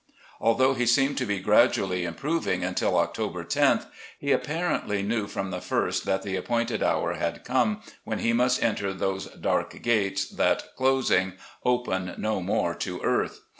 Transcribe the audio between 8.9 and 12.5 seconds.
those dark gates that, closing, open no